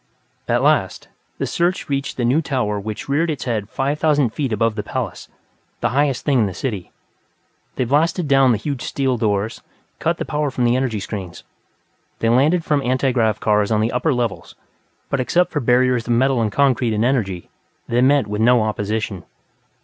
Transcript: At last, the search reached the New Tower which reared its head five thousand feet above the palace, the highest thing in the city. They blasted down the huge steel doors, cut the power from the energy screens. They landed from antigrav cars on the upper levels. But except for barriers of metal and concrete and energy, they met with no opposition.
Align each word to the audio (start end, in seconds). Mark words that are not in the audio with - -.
At 0.47 0.63
last, 0.63 1.09
the 1.37 1.45
search 1.45 1.87
reached 1.87 2.17
the 2.17 2.25
New 2.25 2.41
Tower 2.41 2.79
which 2.79 3.07
reared 3.07 3.29
its 3.29 3.43
head 3.43 3.69
five 3.69 3.99
thousand 3.99 4.31
feet 4.33 4.51
above 4.51 4.73
the 4.73 4.81
palace, 4.81 5.27
the 5.79 5.89
highest 5.89 6.25
thing 6.25 6.39
in 6.39 6.45
the 6.47 6.55
city. 6.55 6.89
They 7.75 7.83
blasted 7.85 8.27
down 8.27 8.51
the 8.51 8.57
huge 8.57 8.81
steel 8.81 9.15
doors, 9.15 9.61
cut 9.99 10.17
the 10.17 10.25
power 10.25 10.49
from 10.49 10.63
the 10.63 10.75
energy 10.75 10.99
screens. 11.01 11.43
They 12.17 12.29
landed 12.29 12.65
from 12.65 12.81
antigrav 12.81 13.39
cars 13.39 13.69
on 13.69 13.79
the 13.79 13.91
upper 13.91 14.11
levels. 14.11 14.55
But 15.11 15.19
except 15.19 15.51
for 15.51 15.59
barriers 15.59 16.07
of 16.07 16.13
metal 16.13 16.41
and 16.41 16.51
concrete 16.51 16.95
and 16.95 17.05
energy, 17.05 17.51
they 17.87 18.01
met 18.01 18.25
with 18.25 18.41
no 18.41 18.63
opposition. 18.63 19.23